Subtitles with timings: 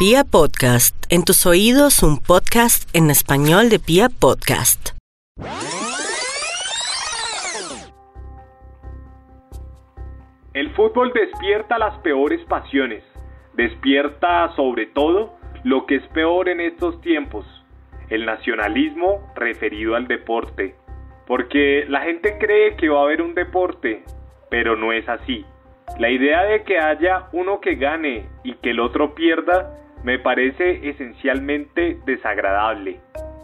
[0.00, 4.96] Pia Podcast, en tus oídos un podcast en español de Pia Podcast.
[10.54, 13.04] El fútbol despierta las peores pasiones,
[13.52, 17.44] despierta sobre todo lo que es peor en estos tiempos,
[18.08, 20.76] el nacionalismo referido al deporte,
[21.26, 24.02] porque la gente cree que va a haber un deporte,
[24.48, 25.44] pero no es así.
[25.98, 30.88] La idea de que haya uno que gane y que el otro pierda me parece
[30.88, 33.00] esencialmente desagradable.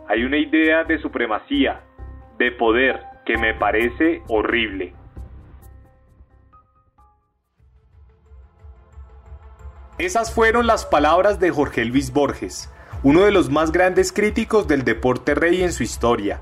[0.08, 1.80] Hay una idea de supremacía,
[2.38, 4.94] de poder, que me parece horrible.
[9.98, 12.70] Esas fueron las palabras de Jorge Luis Borges,
[13.02, 16.40] uno de los más grandes críticos del deporte rey en su historia.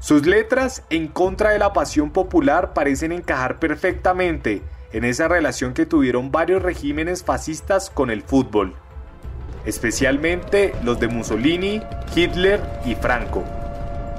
[0.00, 5.86] Sus letras en contra de la pasión popular parecen encajar perfectamente en esa relación que
[5.86, 8.74] tuvieron varios regímenes fascistas con el fútbol,
[9.64, 11.82] especialmente los de Mussolini,
[12.14, 13.44] Hitler y Franco.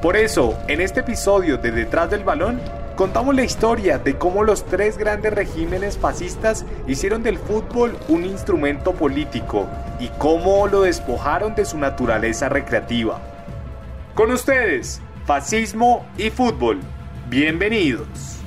[0.02, 2.61] Por eso, en este episodio de Detrás del Balón,
[2.95, 8.94] contamos la historia de cómo los tres grandes regímenes fascistas hicieron del fútbol un instrumento
[8.94, 9.67] político
[10.00, 13.19] y cómo lo despojaron de su naturaleza recreativa.
[14.14, 16.80] Con ustedes, fascismo y fútbol.
[17.30, 18.44] Bienvenidos.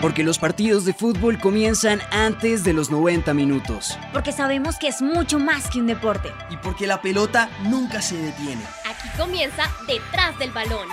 [0.00, 3.98] Porque los partidos de fútbol comienzan antes de los 90 minutos.
[4.12, 6.30] Porque sabemos que es mucho más que un deporte.
[6.50, 8.62] Y porque la pelota nunca se detiene.
[8.88, 10.86] Aquí comienza Detrás del Balón.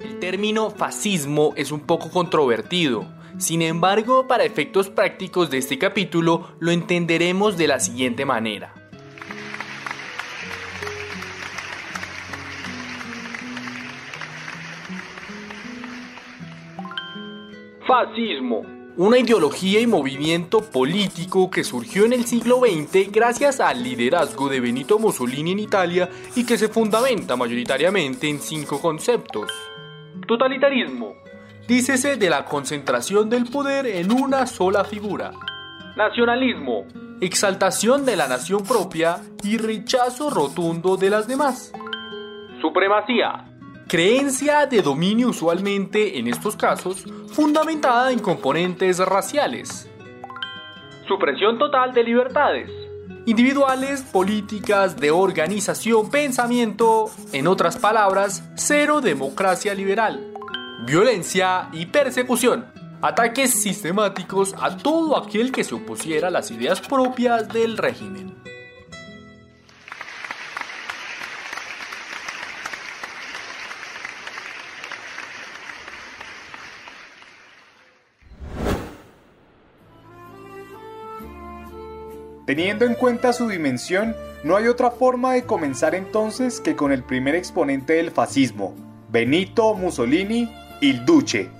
[0.00, 3.06] El término fascismo es un poco controvertido.
[3.36, 8.72] Sin embargo, para efectos prácticos de este capítulo, lo entenderemos de la siguiente manera.
[17.94, 18.62] Fascismo.
[18.96, 24.58] Una ideología y movimiento político que surgió en el siglo XX gracias al liderazgo de
[24.58, 29.48] Benito Mussolini en Italia y que se fundamenta mayoritariamente en cinco conceptos.
[30.26, 31.14] Totalitarismo.
[31.68, 35.30] Dícese de la concentración del poder en una sola figura.
[35.96, 36.86] Nacionalismo.
[37.20, 41.72] Exaltación de la nación propia y rechazo rotundo de las demás.
[42.60, 43.53] Supremacía
[43.86, 49.88] creencia de dominio usualmente en estos casos fundamentada en componentes raciales.
[51.06, 52.70] Supresión total de libertades.
[53.26, 60.32] Individuales, políticas, de organización, pensamiento, en otras palabras, cero democracia liberal.
[60.86, 62.66] Violencia y persecución.
[63.00, 68.34] Ataques sistemáticos a todo aquel que se opusiera a las ideas propias del régimen.
[82.54, 87.02] Teniendo en cuenta su dimensión, no hay otra forma de comenzar entonces que con el
[87.02, 88.76] primer exponente del fascismo,
[89.10, 90.48] Benito Mussolini,
[90.80, 91.50] il Duce.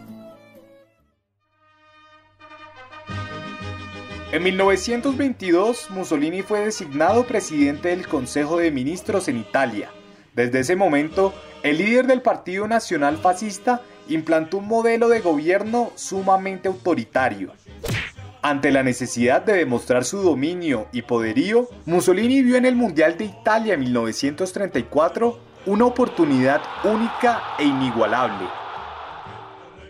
[4.31, 9.91] En 1922, Mussolini fue designado presidente del Consejo de Ministros en Italia.
[10.37, 11.35] Desde ese momento,
[11.65, 17.53] el líder del Partido Nacional Fascista implantó un modelo de gobierno sumamente autoritario,
[18.45, 23.25] ante la necesidad de demostrar su dominio y poderío, Mussolini vio en el Mundial de
[23.25, 28.47] Italia 1934 una oportunidad única e inigualable.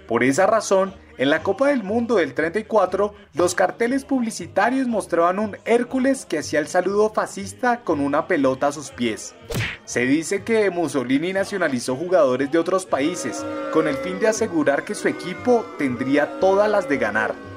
[0.06, 5.56] Por esa razón, en la Copa del Mundo del 34, los carteles publicitarios mostraban un
[5.64, 9.34] Hércules que hacía el saludo fascista con una pelota a sus pies.
[9.84, 14.94] Se dice que Mussolini nacionalizó jugadores de otros países con el fin de asegurar que
[14.94, 17.53] su equipo tendría todas las de ganar.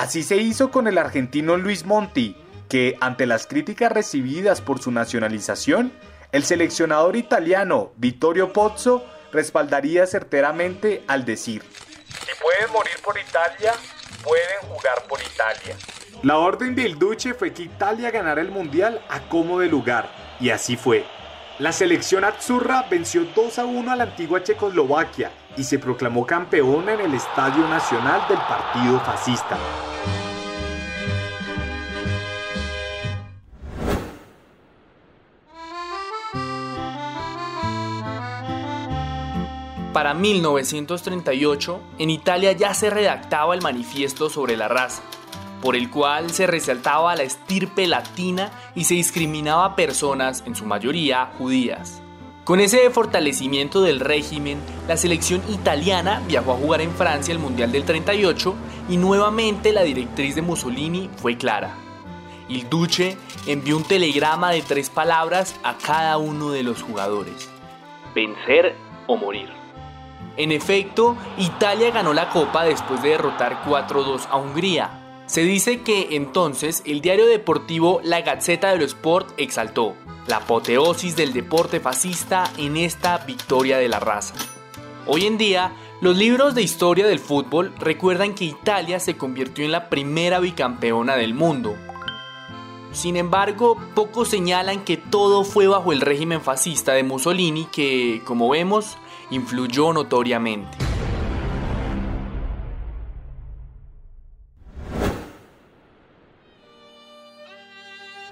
[0.00, 2.34] Así se hizo con el argentino Luis Monti,
[2.70, 5.92] que ante las críticas recibidas por su nacionalización,
[6.32, 13.74] el seleccionador italiano Vittorio Pozzo respaldaría certeramente al decir, si pueden morir por Italia,
[14.24, 15.76] pueden jugar por Italia.
[16.22, 20.10] La orden del Duce fue que Italia ganara el Mundial a como de lugar,
[20.40, 21.04] y así fue.
[21.60, 26.94] La selección azzurra venció 2 a 1 a la antigua Checoslovaquia y se proclamó campeona
[26.94, 29.58] en el Estadio Nacional del Partido Fascista.
[39.92, 45.02] Para 1938, en Italia ya se redactaba el manifiesto sobre la raza,
[45.62, 50.64] por el cual se resaltaba la estirpe latina y se discriminaba a personas, en su
[50.64, 52.02] mayoría judías.
[52.44, 54.58] Con ese fortalecimiento del régimen,
[54.88, 58.54] la selección italiana viajó a jugar en Francia el Mundial del 38
[58.88, 61.76] y nuevamente la directriz de Mussolini fue clara.
[62.48, 63.16] Il Duce
[63.46, 67.48] envió un telegrama de tres palabras a cada uno de los jugadores.
[68.14, 68.74] Vencer
[69.06, 69.48] o morir.
[70.36, 75.09] En efecto, Italia ganó la Copa después de derrotar 4-2 a Hungría.
[75.30, 79.94] Se dice que entonces el diario deportivo La Gazzetta dello Sport exaltó
[80.26, 84.34] la apoteosis del deporte fascista en esta victoria de la raza.
[85.06, 89.70] Hoy en día, los libros de historia del fútbol recuerdan que Italia se convirtió en
[89.70, 91.76] la primera bicampeona del mundo,
[92.90, 98.48] sin embargo, pocos señalan que todo fue bajo el régimen fascista de Mussolini que, como
[98.48, 98.98] vemos,
[99.30, 100.89] influyó notoriamente.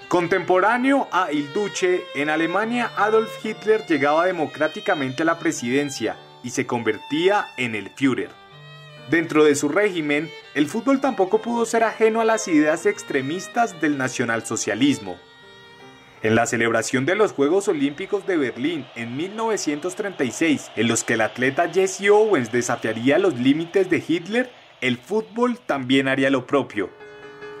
[0.09, 6.65] Contemporáneo a Il Duce, en Alemania Adolf Hitler llegaba democráticamente a la presidencia y se
[6.65, 8.31] convertía en el Führer.
[9.11, 13.99] Dentro de su régimen, el fútbol tampoco pudo ser ajeno a las ideas extremistas del
[13.99, 15.15] nacionalsocialismo.
[16.23, 21.21] En la celebración de los Juegos Olímpicos de Berlín en 1936, en los que el
[21.21, 24.51] atleta Jesse Owens desafiaría los límites de Hitler,
[24.81, 26.89] el fútbol también haría lo propio.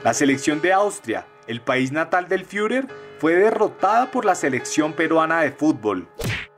[0.03, 2.87] La selección de Austria, el país natal del Führer,
[3.17, 6.07] fue derrotada por la selección peruana de fútbol.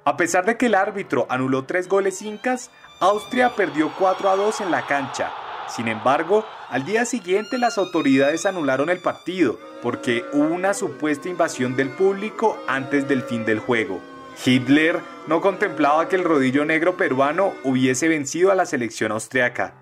[0.05, 4.61] A pesar de que el árbitro anuló tres goles incas, Austria perdió 4 a 2
[4.61, 5.31] en la cancha.
[5.67, 11.75] Sin embargo, al día siguiente las autoridades anularon el partido porque hubo una supuesta invasión
[11.75, 14.01] del público antes del fin del juego.
[14.45, 19.73] Hitler no contemplaba que el rodillo negro peruano hubiese vencido a la selección austriaca.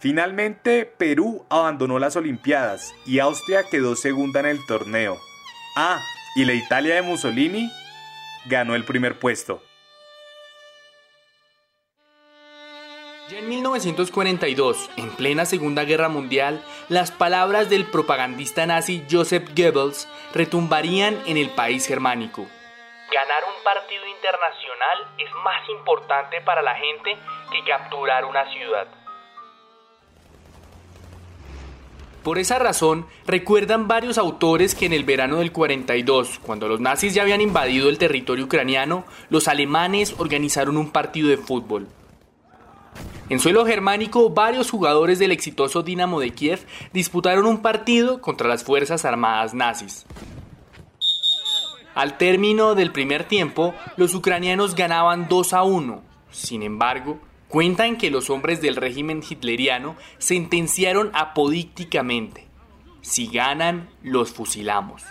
[0.00, 5.20] Finalmente, Perú abandonó las Olimpiadas y Austria quedó segunda en el torneo.
[5.76, 6.00] Ah,
[6.34, 7.70] y la Italia de Mussolini
[8.46, 9.62] ganó el primer puesto.
[13.28, 20.08] Ya en 1942, en plena Segunda Guerra Mundial, las palabras del propagandista nazi Joseph Goebbels
[20.32, 22.46] retumbarían en el país germánico.
[23.12, 27.18] Ganar un partido internacional es más importante para la gente
[27.52, 28.88] que capturar una ciudad.
[32.22, 37.14] Por esa razón, recuerdan varios autores que en el verano del 42, cuando los nazis
[37.14, 41.88] ya habían invadido el territorio ucraniano, los alemanes organizaron un partido de fútbol.
[43.30, 48.64] En suelo germánico, varios jugadores del exitoso Dinamo de Kiev disputaron un partido contra las
[48.64, 50.04] Fuerzas Armadas nazis.
[51.94, 56.02] Al término del primer tiempo, los ucranianos ganaban 2 a 1.
[56.30, 57.18] Sin embargo,
[57.50, 62.46] cuentan que los hombres del régimen hitleriano sentenciaron apodícticamente.
[63.02, 65.02] Si ganan, los fusilamos.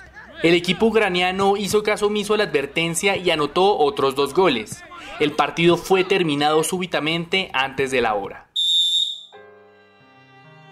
[0.41, 4.81] El equipo ucraniano hizo caso omiso a la advertencia y anotó otros dos goles.
[5.19, 8.47] El partido fue terminado súbitamente antes de la hora.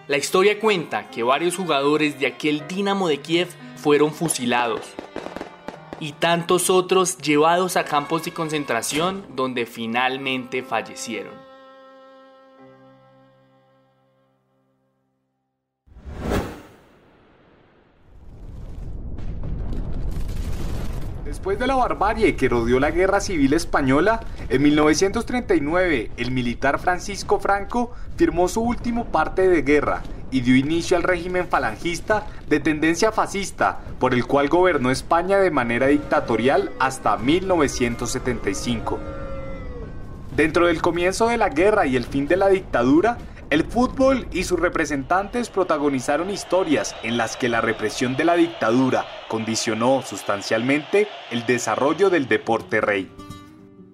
[0.08, 4.82] La historia cuenta que varios jugadores de aquel Dinamo de Kiev fueron fusilados
[6.00, 11.47] y tantos otros llevados a campos de concentración donde finalmente fallecieron.
[21.48, 27.40] Después de la barbarie que rodeó la Guerra Civil Española, en 1939 el militar Francisco
[27.40, 33.14] Franco firmó su último parte de guerra y dio inicio al régimen falangista de tendencia
[33.14, 39.00] fascista, por el cual gobernó España de manera dictatorial hasta 1975.
[40.36, 44.44] Dentro del comienzo de la guerra y el fin de la dictadura, el fútbol y
[44.44, 51.46] sus representantes protagonizaron historias en las que la represión de la dictadura condicionó sustancialmente el
[51.46, 53.10] desarrollo del deporte rey.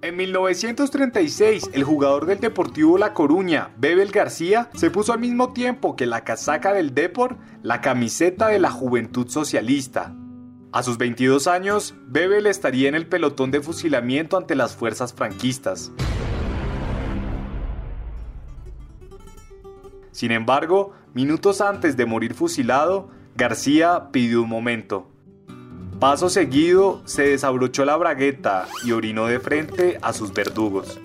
[0.02, 5.96] En 1936, el jugador del Deportivo La Coruña, Bebel García, se puso al mismo tiempo
[5.96, 10.14] que la casaca del Deport la camiseta de la Juventud Socialista.
[10.74, 15.92] A sus 22 años, Bebel estaría en el pelotón de fusilamiento ante las fuerzas franquistas.
[20.14, 25.10] Sin embargo, minutos antes de morir fusilado, García pidió un momento.
[26.00, 31.00] Paso seguido, se desabrochó la bragueta y orinó de frente a sus verdugos.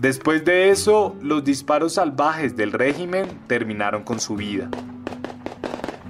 [0.00, 4.68] Después de eso, los disparos salvajes del régimen terminaron con su vida.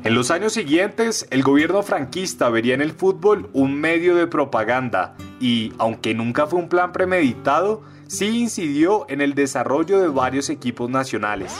[0.04, 5.14] En los años siguientes, el gobierno franquista vería en el fútbol un medio de propaganda
[5.40, 10.90] y, aunque nunca fue un plan premeditado, sí incidió en el desarrollo de varios equipos
[10.90, 11.54] nacionales.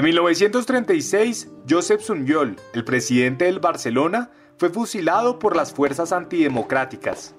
[0.00, 7.34] En 1936, Josep Sunyol, el presidente del Barcelona, fue fusilado por las fuerzas antidemocráticas.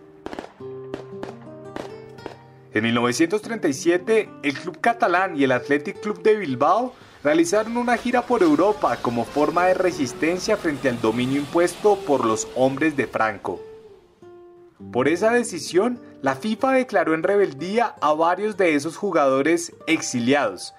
[2.71, 8.43] En 1937, el club catalán y el Athletic Club de Bilbao realizaron una gira por
[8.43, 13.59] Europa como forma de resistencia frente al dominio impuesto por los hombres de Franco.
[14.91, 20.75] Por esa decisión, la FIFA declaró en rebeldía a varios de esos jugadores exiliados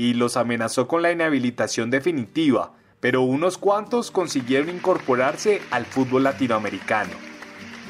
[0.00, 7.10] y los amenazó con la inhabilitación definitiva, pero unos cuantos consiguieron incorporarse al fútbol latinoamericano.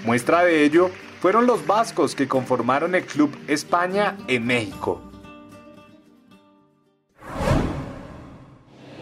[0.04, 0.90] Muestra de ello
[1.20, 5.00] fueron los vascos que conformaron el Club España en México.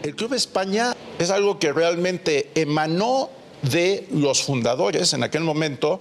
[0.03, 3.31] El Club España es algo que realmente emanó
[3.63, 5.99] de los fundadores en aquel momento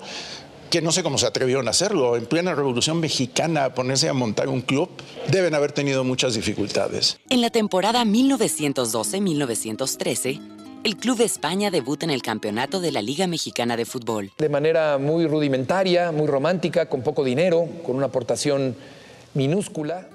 [0.70, 2.16] que no sé cómo se atrevieron a hacerlo.
[2.16, 4.90] En plena Revolución Mexicana, a ponerse a montar un club,
[5.28, 7.18] deben haber tenido muchas dificultades.
[7.30, 10.40] En la temporada 1912-1913,
[10.84, 14.30] el Club España debuta en el campeonato de la Liga Mexicana de Fútbol.
[14.38, 18.76] De manera muy rudimentaria, muy romántica, con poco dinero, con una aportación
[19.34, 20.08] minúscula.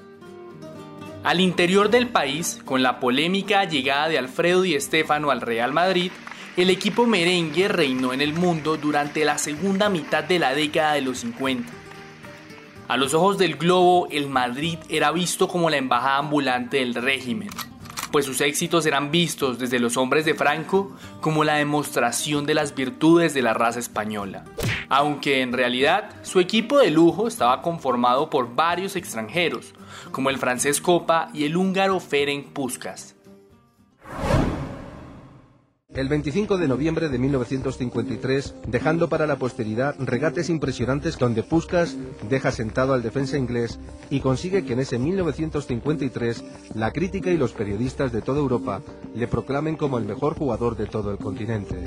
[1.24, 6.12] Al interior del país, con la polémica llegada de Alfredo Di Stéfano al Real Madrid,
[6.56, 11.02] el equipo merengue reinó en el mundo durante la segunda mitad de la década de
[11.02, 11.72] los 50.
[12.88, 17.50] A los ojos del globo, el Madrid era visto como la embajada ambulante del régimen,
[18.12, 22.76] pues sus éxitos eran vistos desde los hombres de Franco como la demostración de las
[22.76, 24.46] virtudes de la raza española,
[24.90, 29.74] aunque en realidad su equipo de lujo estaba conformado por varios extranjeros,
[30.12, 33.13] como el francés Copa y el húngaro Ferenc Puskas.
[35.96, 41.96] El 25 de noviembre de 1953, dejando para la posteridad regates impresionantes donde Puskas
[42.28, 47.54] deja sentado al defensa inglés y consigue que en ese 1953 la crítica y los
[47.54, 48.82] periodistas de toda Europa
[49.14, 51.84] le proclamen como el mejor jugador de todo el continente.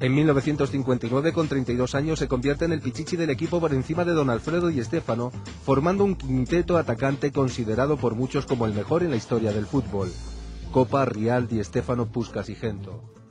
[0.00, 4.14] En 1959, con 32 años, se convierte en el pichichi del equipo por encima de
[4.14, 5.30] Don Alfredo y Estefano,
[5.64, 10.10] formando un quinteto atacante considerado por muchos como el mejor en la historia del fútbol.
[10.72, 13.23] Copa, Rial, Di Estefano, Puskas y Gento.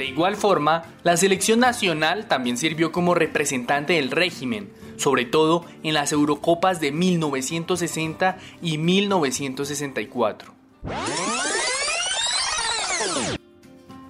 [0.00, 5.92] De igual forma, la selección nacional también sirvió como representante del régimen, sobre todo en
[5.92, 10.54] las Eurocopas de 1960 y 1964.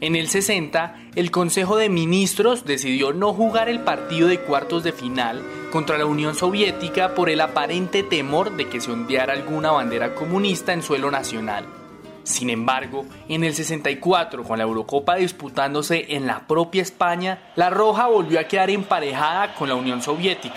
[0.00, 4.92] En el 60, el Consejo de Ministros decidió no jugar el partido de cuartos de
[4.92, 5.42] final
[5.72, 10.72] contra la Unión Soviética por el aparente temor de que se ondeara alguna bandera comunista
[10.72, 11.79] en suelo nacional.
[12.22, 18.06] Sin embargo, en el 64, con la Eurocopa disputándose en la propia España, la Roja
[18.06, 20.56] volvió a quedar emparejada con la Unión Soviética.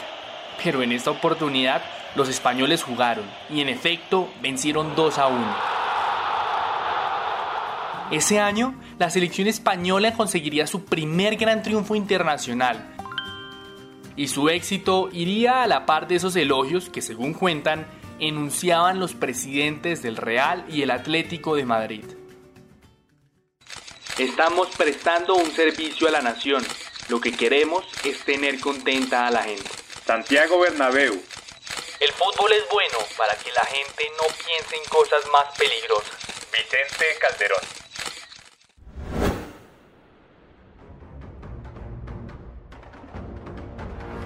[0.64, 1.82] Pero en esta oportunidad,
[2.16, 5.46] los españoles jugaron y en efecto vencieron 2 a 1.
[8.12, 12.94] Ese año, la selección española conseguiría su primer gran triunfo internacional.
[14.16, 17.88] Y su éxito iría a la par de esos elogios que, según cuentan,
[18.20, 22.06] enunciaban los presidentes del Real y el Atlético de Madrid.
[24.18, 26.66] Estamos prestando un servicio a la nación.
[27.10, 29.70] Lo que queremos es tener contenta a la gente.
[30.06, 31.14] Santiago Bernabéu.
[32.00, 36.18] El fútbol es bueno para que la gente no piense en cosas más peligrosas.
[36.52, 37.83] Vicente Calderón.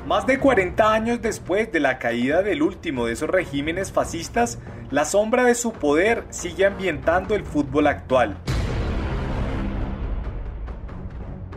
[0.08, 4.58] Más de 40 años después de la caída del último de esos regímenes fascistas,
[4.90, 8.38] la sombra de su poder sigue ambientando el fútbol actual.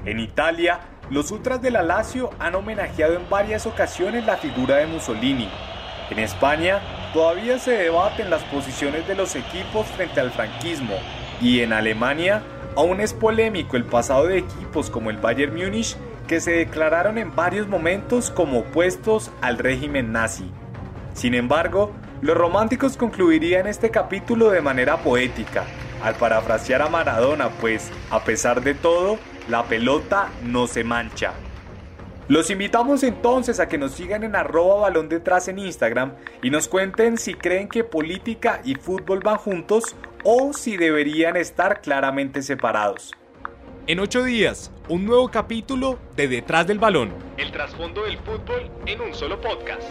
[0.05, 0.81] En Italia,
[1.11, 5.49] los ultras de la Lazio han homenajeado en varias ocasiones la figura de Mussolini.
[6.11, 6.81] En España,
[7.13, 10.97] todavía se debaten las posiciones de los equipos frente al franquismo.
[11.41, 12.43] Y en Alemania,
[12.75, 15.97] aún es polémico el pasado de equipos como el Bayern Múnich
[16.31, 20.49] que se declararon en varios momentos como opuestos al régimen nazi.
[21.13, 21.91] Sin embargo,
[22.23, 25.65] los románticos concluirían este capítulo de manera poética,
[26.01, 29.19] al parafrasear a Maradona, pues, a pesar de todo,
[29.49, 31.33] la pelota no se mancha.
[32.29, 36.13] Los invitamos entonces a que nos sigan en arroba balón detrás en Instagram
[36.45, 41.81] y nos cuenten si creen que política y fútbol van juntos o si deberían estar
[41.81, 43.17] claramente separados.
[43.87, 47.13] En ocho días, un nuevo capítulo de Detrás del Balón.
[47.39, 49.83] El trasfondo del fútbol en un solo podcast.